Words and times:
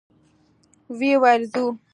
ويې 0.97 1.15
ويل: 1.21 1.41
ځو؟ 1.51 1.65